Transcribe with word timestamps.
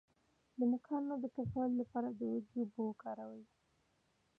د 0.57 0.59
نوکانو 0.71 1.13
د 1.19 1.25
کلکوالي 1.35 1.75
لپاره 1.81 2.09
د 2.11 2.19
هوږې 2.31 2.55
اوبه 2.61 2.81
وکاروئ 2.85 3.45